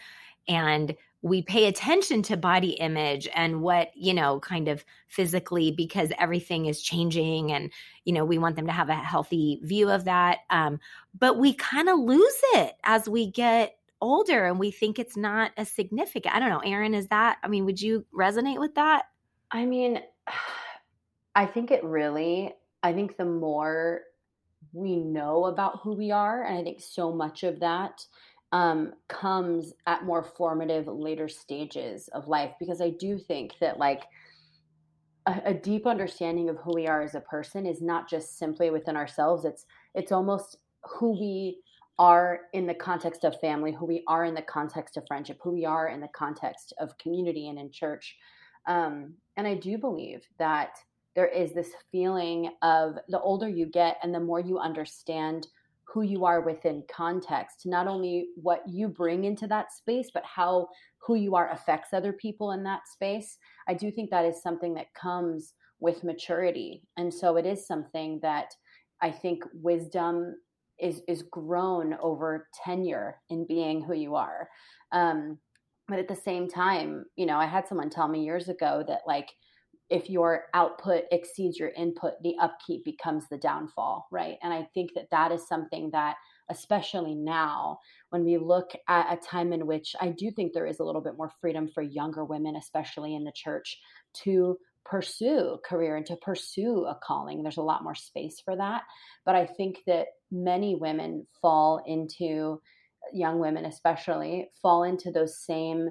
[0.47, 6.11] and we pay attention to body image and what, you know, kind of physically because
[6.19, 7.71] everything is changing and,
[8.05, 10.39] you know, we want them to have a healthy view of that.
[10.49, 10.79] Um,
[11.17, 15.51] but we kind of lose it as we get older and we think it's not
[15.57, 16.35] as significant.
[16.35, 19.05] I don't know, Erin, is that, I mean, would you resonate with that?
[19.51, 20.01] I mean,
[21.35, 24.01] I think it really, I think the more
[24.73, 28.03] we know about who we are, and I think so much of that
[28.51, 34.03] um, comes at more formative later stages of life, because I do think that, like,
[35.27, 38.69] a, a deep understanding of who we are as a person is not just simply
[38.69, 41.59] within ourselves it's it's almost who we
[41.99, 45.51] are in the context of family, who we are in the context of friendship, who
[45.51, 48.15] we are in the context of community and in church.
[48.67, 50.77] Um, and I do believe that
[51.15, 55.47] there is this feeling of the older you get and the more you understand
[55.85, 60.67] who you are within context, not only what you bring into that space, but how
[60.99, 63.37] who you are affects other people in that space.
[63.67, 66.83] I do think that is something that comes with maturity.
[66.97, 68.53] And so it is something that
[69.01, 70.35] I think wisdom
[70.79, 74.47] is is grown over tenure in being who you are.
[74.91, 75.39] Um,
[75.87, 79.01] but at the same time, you know, I had someone tell me years ago that
[79.07, 79.29] like
[79.89, 84.37] if your output exceeds your input, the upkeep becomes the downfall, right?
[84.43, 86.17] And I think that that is something that,
[86.49, 90.79] especially now, when we look at a time in which I do think there is
[90.79, 93.79] a little bit more freedom for younger women, especially in the church,
[94.23, 97.41] to pursue career and to pursue a calling.
[97.43, 98.83] There's a lot more space for that.
[99.25, 102.61] But I think that many women fall into,
[103.13, 105.89] young women especially, fall into those same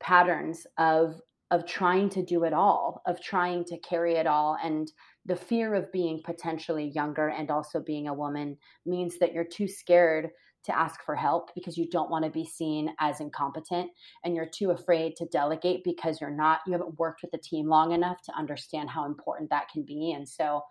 [0.00, 1.20] patterns of
[1.52, 4.58] of trying to do it all, of trying to carry it all.
[4.64, 4.90] And
[5.26, 9.68] the fear of being potentially younger and also being a woman means that you're too
[9.68, 10.30] scared
[10.64, 13.88] to ask for help because you don't want to be seen as incompetent.
[14.24, 17.68] And you're too afraid to delegate because you're not you haven't worked with the team
[17.68, 20.12] long enough to understand how important that can be.
[20.12, 20.62] And so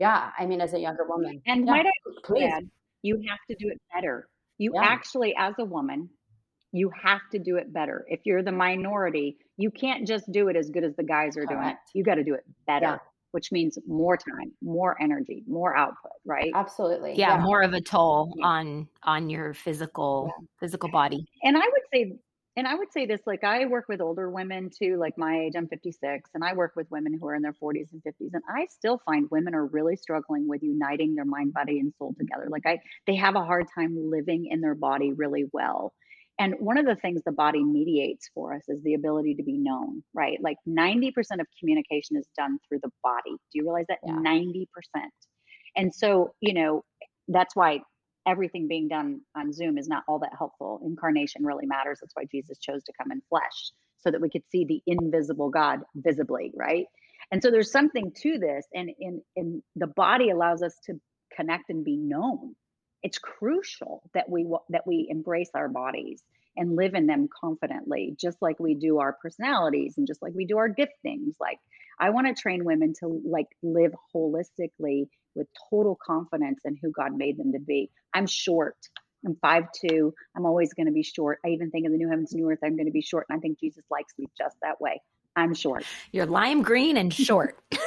[0.00, 1.90] yeah i mean as a younger woman and yeah, might i
[2.24, 2.50] please.
[2.52, 2.68] add,
[3.02, 4.26] you have to do it better
[4.60, 4.82] you yeah.
[4.82, 6.08] actually as a woman
[6.72, 10.56] you have to do it better if you're the minority you can't just do it
[10.56, 11.50] as good as the guys are Correct.
[11.50, 11.76] doing it.
[11.94, 12.98] you got to do it better yeah
[13.32, 16.50] which means more time, more energy, more output, right?
[16.54, 17.14] Absolutely.
[17.14, 17.42] Yeah, yeah.
[17.42, 20.46] more of a toll on on your physical yeah.
[20.58, 21.24] physical body.
[21.42, 22.16] And I would say
[22.60, 25.54] and I would say this like I work with older women too, like my age,
[25.56, 28.34] I'm 56, and I work with women who are in their 40s and 50s.
[28.34, 32.14] And I still find women are really struggling with uniting their mind, body, and soul
[32.18, 32.48] together.
[32.50, 35.94] Like I they have a hard time living in their body really well.
[36.38, 39.56] And one of the things the body mediates for us is the ability to be
[39.56, 40.36] known, right?
[40.42, 43.30] Like 90% of communication is done through the body.
[43.30, 44.00] Do you realize that?
[44.04, 44.12] Yeah.
[44.12, 44.66] 90%.
[45.76, 46.84] And so, you know,
[47.28, 47.80] that's why
[48.30, 50.80] everything being done on Zoom is not all that helpful.
[50.84, 51.98] Incarnation really matters.
[52.00, 55.50] That's why Jesus chose to come in flesh so that we could see the invisible
[55.50, 56.86] God visibly, right?
[57.30, 61.00] And so there's something to this and in in the body allows us to
[61.36, 62.54] connect and be known
[63.02, 66.22] it's crucial that we that we embrace our bodies
[66.60, 70.44] and live in them confidently just like we do our personalities and just like we
[70.44, 71.34] do our gift things.
[71.40, 71.58] like
[71.98, 77.16] i want to train women to like live holistically with total confidence in who god
[77.16, 78.76] made them to be i'm short
[79.26, 82.08] i'm five two i'm always going to be short i even think in the new
[82.08, 84.26] heavens and new earth i'm going to be short and i think jesus likes me
[84.36, 85.00] just that way
[85.36, 87.58] i'm short you're lime green and short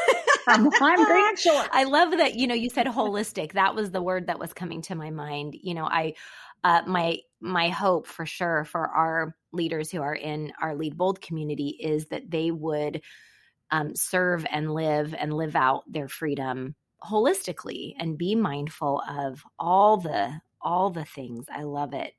[0.47, 1.69] I'm, I'm green short.
[1.71, 3.53] I love that, you know, you said holistic.
[3.53, 5.55] That was the word that was coming to my mind.
[5.61, 6.15] You know, I,
[6.63, 11.21] uh, my, my hope for sure for our leaders who are in our lead bold
[11.21, 13.01] community is that they would
[13.71, 19.97] um, serve and live and live out their freedom holistically and be mindful of all
[19.97, 21.45] the all the things.
[21.53, 22.13] I love it.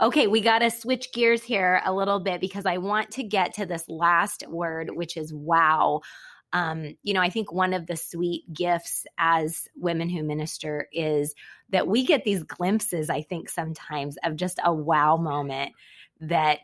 [0.00, 3.54] Okay, we got to switch gears here a little bit because I want to get
[3.54, 6.00] to this last word, which is wow
[6.52, 11.34] um, you know, I think one of the sweet gifts as women who minister is
[11.70, 15.72] that we get these glimpses, I think, sometimes of just a wow moment
[16.20, 16.60] that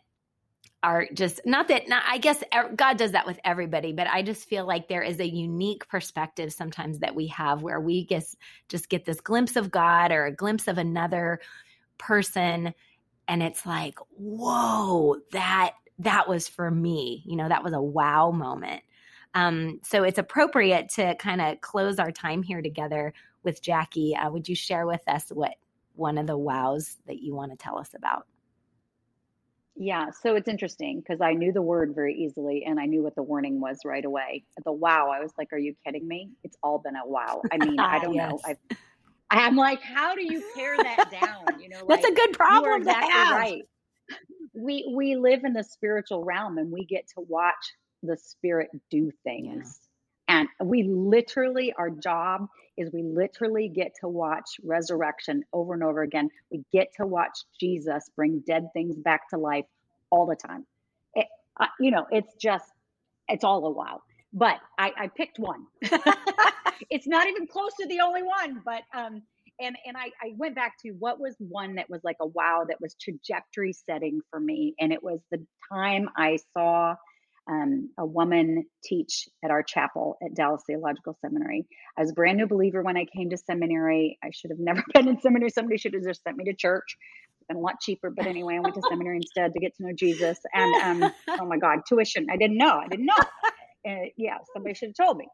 [0.82, 2.42] are just not that not, I guess
[2.76, 6.52] God does that with everybody, but I just feel like there is a unique perspective
[6.52, 8.36] sometimes that we have where we just
[8.68, 11.40] just get this glimpse of God or a glimpse of another
[11.96, 12.74] person
[13.28, 18.30] and it's like, "Whoa, that that was for me." You know, that was a wow
[18.30, 18.82] moment.
[19.34, 24.16] Um, so it's appropriate to kind of close our time here together with Jackie.
[24.16, 25.54] Uh, would you share with us what
[25.96, 28.26] one of the wows that you want to tell us about?
[29.76, 33.16] Yeah, so it's interesting because I knew the word very easily and I knew what
[33.16, 34.44] the warning was right away.
[34.64, 37.42] The wow, I was like, "Are you kidding me?" It's all been a wow.
[37.50, 38.30] I mean, I don't yes.
[38.30, 38.38] know.
[38.46, 38.56] I've,
[39.30, 41.60] I'm like, how do you pare that down?
[41.60, 43.36] You know, like, that's a good problem exactly to have.
[43.36, 43.62] Right.
[44.54, 47.74] We we live in the spiritual realm and we get to watch
[48.06, 49.80] the spirit do things.
[50.28, 50.36] Yeah.
[50.36, 56.02] And we literally, our job is we literally get to watch resurrection over and over
[56.02, 56.30] again.
[56.50, 59.66] We get to watch Jesus bring dead things back to life
[60.10, 60.66] all the time.
[61.14, 61.26] It,
[61.60, 62.64] uh, you know, it's just,
[63.28, 64.02] it's all a wow.
[64.32, 65.66] But I, I picked one.
[66.90, 69.22] it's not even close to the only one, but um,
[69.60, 72.64] and and I, I went back to what was one that was like a wow
[72.68, 76.96] that was trajectory setting for me, and it was the time I saw
[77.48, 81.66] um, a woman teach at our chapel at Dallas Theological Seminary.
[81.96, 84.18] I was a brand new believer when I came to seminary.
[84.22, 85.50] I should have never been in seminary.
[85.50, 86.96] Somebody should have just sent me to church.
[87.38, 89.84] It's been a lot cheaper, but anyway, I went to seminary instead to get to
[89.84, 90.38] know Jesus.
[90.52, 92.26] And um, oh my God, tuition!
[92.30, 92.78] I didn't know.
[92.78, 93.14] I didn't know.
[93.86, 95.26] Uh, yeah, somebody should have told me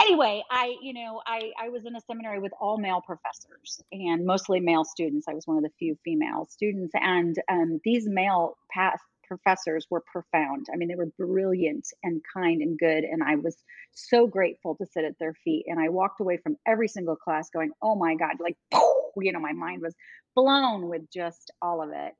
[0.00, 4.24] anyway, I, you know, I, I was in a seminary with all male professors and
[4.24, 5.26] mostly male students.
[5.28, 10.02] I was one of the few female students, and um, these male past professors were
[10.12, 10.66] profound.
[10.72, 13.56] I mean, they were brilliant and kind and good, and I was
[13.92, 15.66] so grateful to sit at their feet.
[15.68, 18.56] And I walked away from every single class going, "Oh my God!" Like,
[19.16, 19.94] you know, my mind was
[20.34, 22.12] blown with just all of it.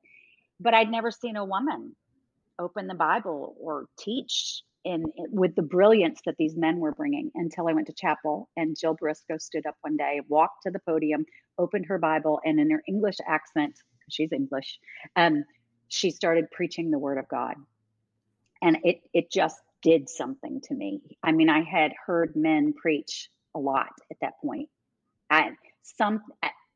[0.59, 1.95] But I'd never seen a woman
[2.59, 7.31] open the Bible or teach in, in, with the brilliance that these men were bringing
[7.35, 10.79] until I went to chapel and Jill Briscoe stood up one day, walked to the
[10.79, 11.25] podium,
[11.57, 13.73] opened her Bible, and in her English accent,
[14.09, 14.79] she's English,
[15.15, 15.43] um,
[15.91, 17.55] she started preaching the Word of God,
[18.61, 21.01] and it it just did something to me.
[21.21, 24.69] I mean, I had heard men preach a lot at that point,
[25.29, 26.21] and some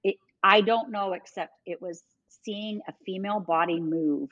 [0.04, 2.04] it, I don't know except it was
[2.44, 4.30] seeing a female body move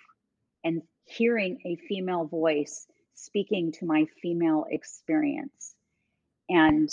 [0.65, 5.76] and hearing a female voice speaking to my female experience.
[6.50, 6.89] And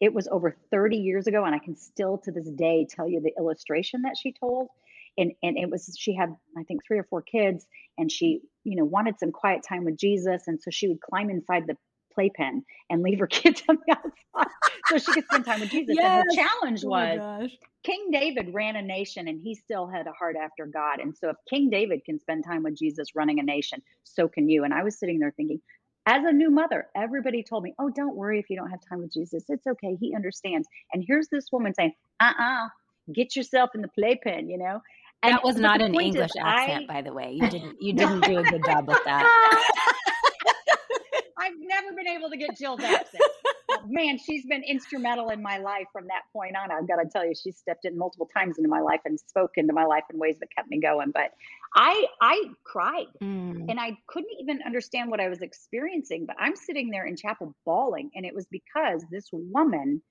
[0.00, 3.20] it was over 30 years ago, and I can still to this day tell you
[3.20, 4.68] the illustration that she told.
[5.16, 7.66] And, and it was she had I think three or four kids,
[7.98, 11.30] and she you know wanted some quiet time with Jesus, and so she would climb
[11.30, 11.76] inside the
[12.14, 14.52] playpen and leave her kids on the outside
[14.86, 15.96] so she could spend time with Jesus.
[15.98, 16.04] Yes.
[16.04, 17.50] And her challenge oh was
[17.82, 21.00] King David ran a nation and he still had a heart after God.
[21.00, 24.48] And so if King David can spend time with Jesus running a nation, so can
[24.48, 24.64] you.
[24.64, 25.60] And I was sitting there thinking,
[26.06, 29.00] as a new mother, everybody told me, Oh, don't worry if you don't have time
[29.00, 29.44] with Jesus.
[29.48, 29.96] It's okay.
[30.00, 30.68] He understands.
[30.92, 32.68] And here's this woman saying, Uh uh-uh, uh
[33.12, 34.80] get yourself in the playpen, you know?
[35.24, 37.32] And that was not an English accent, I, by the way.
[37.32, 39.24] You didn't you didn't do a good job with that.
[41.38, 43.22] I've never been able to get Jill's accent.
[43.86, 46.70] Man, she's been instrumental in my life from that point on.
[46.70, 49.52] I've got to tell you, she's stepped in multiple times into my life and spoke
[49.56, 51.10] into my life in ways that kept me going.
[51.12, 51.32] But
[51.74, 53.66] I I cried mm.
[53.68, 56.26] and I couldn't even understand what I was experiencing.
[56.26, 60.02] But I'm sitting there in chapel bawling, and it was because this woman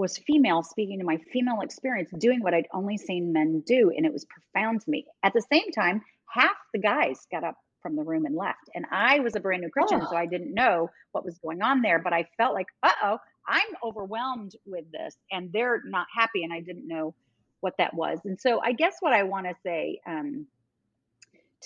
[0.00, 4.06] was female speaking to my female experience doing what I'd only seen men do and
[4.06, 5.04] it was profound to me.
[5.22, 8.70] At the same time, half the guys got up from the room and left.
[8.74, 10.08] And I was a brand new Christian, oh.
[10.10, 11.98] so I didn't know what was going on there.
[11.98, 16.52] But I felt like, uh oh, I'm overwhelmed with this, and they're not happy, and
[16.52, 17.14] I didn't know
[17.60, 18.20] what that was.
[18.24, 20.46] And so I guess what I want to say um,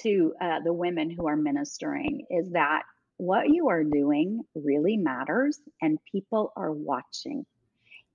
[0.03, 2.83] to uh, the women who are ministering is that
[3.17, 7.45] what you are doing really matters, and people are watching.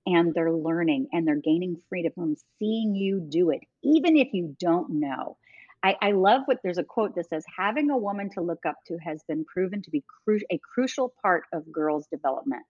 [0.06, 4.56] And they're learning and they're gaining freedom from seeing you do it, even if you
[4.58, 5.36] don't know.
[5.82, 8.76] I, I, love what there's a quote that says having a woman to look up
[8.88, 12.62] to has been proven to be cru- a crucial part of girls' development.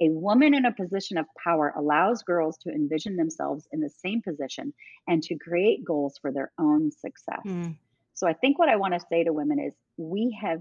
[0.00, 4.20] A woman in a position of power allows girls to envision themselves in the same
[4.20, 4.74] position
[5.06, 7.40] and to create goals for their own success.
[7.46, 7.76] Mm.
[8.14, 10.60] So I think what I want to say to women is we have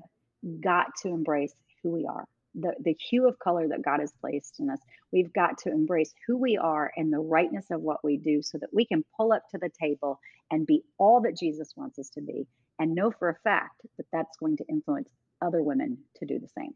[0.62, 2.26] got to embrace who we are
[2.60, 4.80] the, the hue of color that God has placed in us.
[5.12, 8.58] We've got to embrace who we are and the rightness of what we do so
[8.60, 10.20] that we can pull up to the table
[10.52, 12.48] and be all that Jesus wants us to be
[12.80, 15.10] and know for a fact that that's going to influence
[15.42, 16.74] other women to do the same.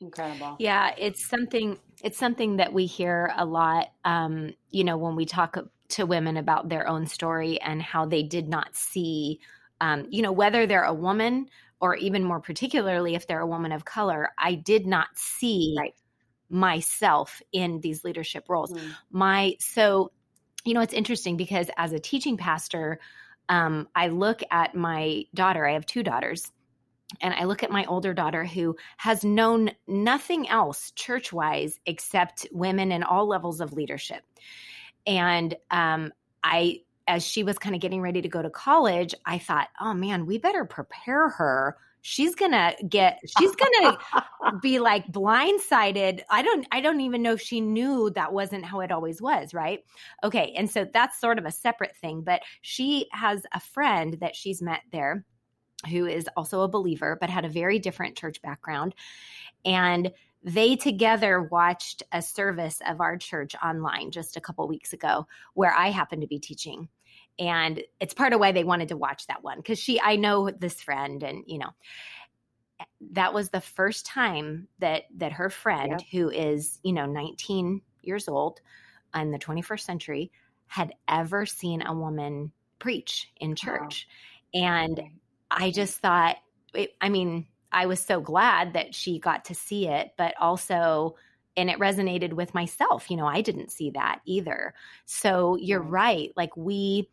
[0.00, 0.56] Incredible.
[0.58, 5.26] Yeah, it's something it's something that we hear a lot um, you know, when we
[5.26, 5.56] talk
[5.90, 9.40] to women about their own story and how they did not see
[9.80, 11.48] um, you know, whether they're a woman
[11.82, 15.94] or even more particularly if they're a woman of color, I did not see right.
[16.48, 18.72] myself in these leadership roles.
[18.72, 18.94] Mm.
[19.10, 20.12] My so
[20.64, 23.00] you know it's interesting because as a teaching pastor,
[23.48, 25.66] um, I look at my daughter.
[25.66, 26.50] I have two daughters.
[27.20, 32.46] And I look at my older daughter who has known nothing else church wise except
[32.52, 34.22] women in all levels of leadership.
[35.06, 36.10] And um,
[36.42, 36.78] I
[37.12, 40.24] as she was kind of getting ready to go to college, I thought, oh man,
[40.24, 41.76] we better prepare her.
[42.00, 43.98] She's gonna get, she's gonna
[44.62, 46.22] be like blindsided.
[46.30, 49.52] I don't, I don't even know if she knew that wasn't how it always was,
[49.52, 49.84] right?
[50.24, 50.54] Okay.
[50.56, 54.62] And so that's sort of a separate thing, but she has a friend that she's
[54.62, 55.26] met there
[55.90, 58.94] who is also a believer, but had a very different church background.
[59.66, 60.12] And
[60.44, 65.72] they together watched a service of our church online just a couple weeks ago where
[65.72, 66.88] I happened to be teaching.
[67.42, 70.48] And it's part of why they wanted to watch that one because she, I know
[70.48, 71.70] this friend, and you know,
[73.10, 78.28] that was the first time that that her friend, who is you know 19 years
[78.28, 78.60] old
[79.12, 80.30] in the 21st century,
[80.68, 84.06] had ever seen a woman preach in church.
[84.54, 84.60] Wow.
[84.62, 85.00] And
[85.50, 86.36] I just thought,
[86.74, 91.16] it, I mean, I was so glad that she got to see it, but also
[91.56, 93.10] and it resonated with myself.
[93.10, 94.74] You know, I didn't see that either.
[95.06, 96.30] So you're right.
[96.36, 97.10] Like we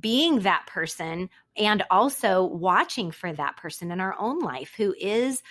[0.00, 5.42] being that person and also watching for that person in our own life who is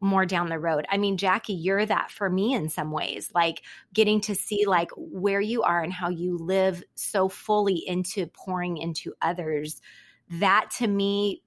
[0.00, 0.86] more down the road.
[0.90, 3.62] I mean, Jackie, you're that for me in some ways, like
[3.94, 8.78] getting to see like where you are and how you live so fully into pouring
[8.78, 9.80] into others.
[10.30, 11.42] That to me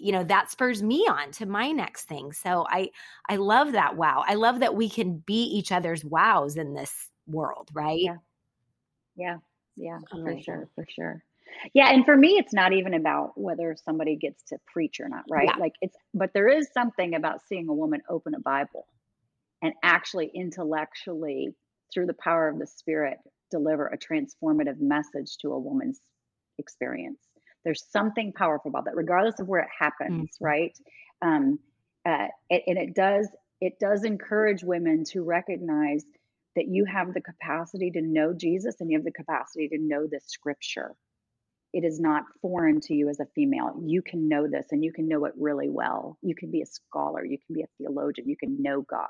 [0.00, 2.32] you know that spurs me on to my next thing.
[2.32, 2.88] So i
[3.28, 4.22] i love that wow.
[4.26, 8.00] I love that we can be each other's wows in this world right?
[8.00, 8.16] Yeah.
[9.16, 9.36] Yeah.
[9.76, 9.98] Yeah.
[10.10, 10.68] For sure.
[10.76, 11.24] For sure
[11.74, 15.24] yeah and for me it's not even about whether somebody gets to preach or not
[15.30, 15.60] right yeah.
[15.60, 18.86] like it's but there is something about seeing a woman open a bible
[19.62, 21.50] and actually intellectually
[21.92, 23.18] through the power of the spirit
[23.50, 26.00] deliver a transformative message to a woman's
[26.58, 27.18] experience
[27.64, 30.44] there's something powerful about that, regardless of where it happens, mm-hmm.
[30.44, 30.78] right?
[31.20, 31.58] Um,
[32.06, 33.28] uh, it, and it does
[33.60, 36.04] it does encourage women to recognize
[36.54, 40.06] that you have the capacity to know Jesus and you have the capacity to know
[40.06, 40.94] the scripture.
[41.78, 43.80] It is not foreign to you as a female.
[43.80, 46.18] You can know this and you can know it really well.
[46.22, 49.06] You can be a scholar, you can be a theologian, you can know God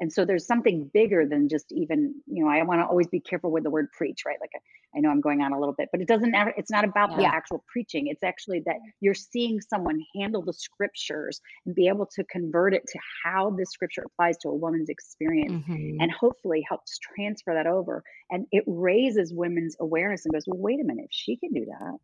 [0.00, 3.20] and so there's something bigger than just even you know i want to always be
[3.20, 4.36] careful with the word preach right?
[4.40, 4.50] Like
[4.96, 7.16] i know i'm going on a little bit but it doesn't it's not about yeah.
[7.18, 8.08] the actual preaching.
[8.08, 12.82] It's actually that you're seeing someone handle the scriptures and be able to convert it
[12.88, 16.00] to how this scripture applies to a woman's experience mm-hmm.
[16.00, 18.02] and hopefully helps transfer that over.
[18.30, 21.64] And it raises women's awareness and goes well wait a minute if she can do
[21.66, 21.98] that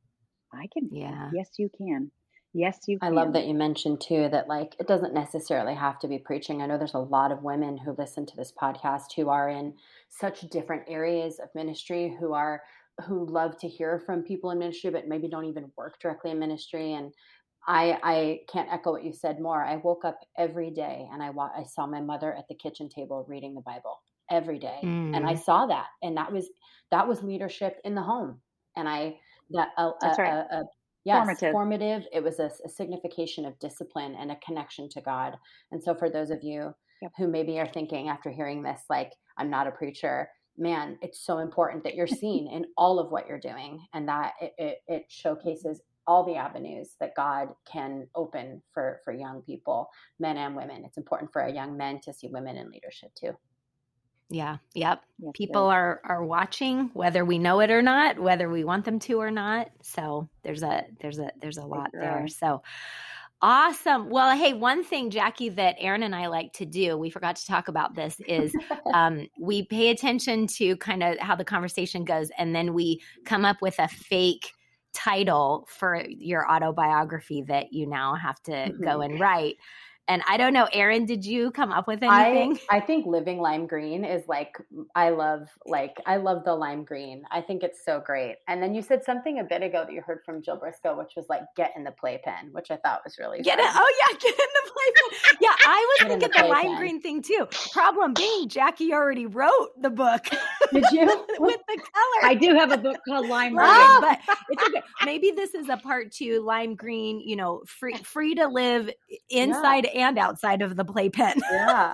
[0.53, 1.31] i can yeah.
[1.33, 2.11] Yes you can
[2.53, 3.09] Yes, you can.
[3.09, 6.63] I love that you mentioned too that like it doesn't necessarily have to be preaching.
[6.63, 9.75] I know there's a lot of women who listen to this podcast who are in
[10.09, 12.63] such different areas of ministry who are
[13.07, 16.39] who love to hear from people in ministry but maybe don't even work directly in
[16.39, 17.15] ministry and
[17.67, 19.65] I I can't echo what you said more.
[19.65, 22.89] I woke up every day and I wa- I saw my mother at the kitchen
[22.89, 24.81] table reading the Bible every day.
[24.83, 25.17] Mm.
[25.17, 25.45] And I mm.
[25.45, 26.49] saw that and that was
[26.91, 28.41] that was leadership in the home.
[28.77, 29.19] And I
[29.51, 30.33] that a, a, right.
[30.33, 30.65] a, a
[31.05, 31.53] Yes, formative.
[31.53, 32.03] formative.
[32.13, 35.35] It was a, a, signification of discipline and a connection to God.
[35.73, 37.13] And so, for those of you yep.
[37.17, 40.29] who maybe are thinking after hearing this, like, I'm not a preacher,
[40.59, 44.33] man, it's so important that you're seen in all of what you're doing and that
[44.41, 49.89] it, it, it showcases all the avenues that God can open for, for young people,
[50.19, 50.85] men and women.
[50.85, 53.33] It's important for young men to see women in leadership too.
[54.31, 54.59] Yeah.
[54.75, 55.03] Yep.
[55.19, 55.75] Yes, People yes.
[55.75, 59.31] are are watching whether we know it or not, whether we want them to or
[59.31, 59.71] not.
[59.83, 62.29] So there's a there's a there's a lot there.
[62.29, 62.63] So
[63.43, 64.09] awesome.
[64.09, 67.47] Well, hey, one thing Jackie that Erin and I like to do, we forgot to
[67.47, 68.55] talk about this is
[68.95, 73.45] um, we pay attention to kind of how the conversation goes and then we come
[73.45, 74.53] up with a fake
[74.93, 78.83] title for your autobiography that you now have to mm-hmm.
[78.83, 79.57] go and write.
[80.11, 82.59] And I don't know, Erin, did you come up with anything?
[82.69, 84.57] I, I think living lime green is like
[84.97, 87.23] I love like I love the lime green.
[87.31, 88.39] I think it's so great.
[88.49, 91.13] And then you said something a bit ago that you heard from Jill Briscoe, which
[91.17, 93.69] was like get in the playpen, which I thought was really get fun.
[93.69, 93.73] it.
[93.73, 95.37] Oh yeah, get in the playpen.
[95.41, 97.47] Yeah, I was thinking the, the lime green thing too.
[97.73, 100.25] Problem being, Jackie already wrote the book.
[100.73, 101.07] Did you
[101.39, 102.25] with the color?
[102.25, 104.83] I do have a book called Lime oh, Green, but it's okay.
[105.05, 106.43] Maybe this is a part two.
[106.43, 108.91] Lime green, you know, free free to live
[109.31, 109.89] inside.
[109.95, 111.35] Yeah and outside of the playpen.
[111.51, 111.93] Yeah.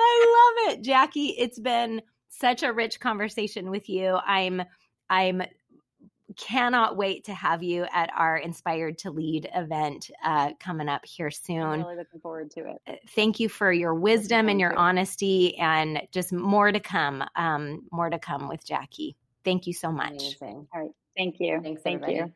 [0.00, 1.34] I love it, Jackie.
[1.38, 4.18] It's been such a rich conversation with you.
[4.24, 4.62] I'm
[5.10, 5.42] I'm
[6.36, 11.30] cannot wait to have you at our Inspired to Lead event uh, coming up here
[11.30, 11.60] soon.
[11.60, 12.76] I'm really looking forward to it.
[12.86, 17.24] Uh, thank you for your wisdom and your honesty, and just more to come.
[17.34, 19.16] Um, more to come with Jackie.
[19.44, 20.10] Thank you so much.
[20.10, 20.68] Amazing.
[20.72, 20.90] All right.
[21.16, 21.60] Thank you.
[21.62, 22.30] Thanks, Thank everybody.
[22.30, 22.32] you.